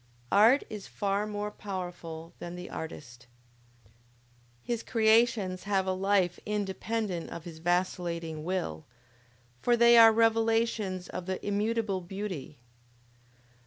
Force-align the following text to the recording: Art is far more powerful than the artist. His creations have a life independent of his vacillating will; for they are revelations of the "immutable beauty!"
Art 0.31 0.63
is 0.67 0.87
far 0.87 1.27
more 1.27 1.51
powerful 1.51 2.33
than 2.39 2.55
the 2.55 2.71
artist. 2.71 3.27
His 4.63 4.81
creations 4.81 5.65
have 5.65 5.85
a 5.85 5.93
life 5.93 6.39
independent 6.43 7.29
of 7.29 7.43
his 7.43 7.59
vacillating 7.59 8.43
will; 8.43 8.83
for 9.61 9.77
they 9.77 9.99
are 9.99 10.11
revelations 10.11 11.07
of 11.07 11.27
the 11.27 11.37
"immutable 11.45 12.01
beauty!" 12.01 12.57